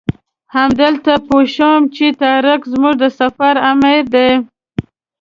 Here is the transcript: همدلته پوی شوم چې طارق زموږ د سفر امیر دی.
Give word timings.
همدلته 0.55 1.13
پوی 1.27 1.45
شوم 1.55 1.81
چې 1.95 2.05
طارق 2.21 2.61
زموږ 2.71 2.95
د 3.01 3.05
سفر 3.19 3.53
امیر 3.71 4.03
دی. 4.13 4.29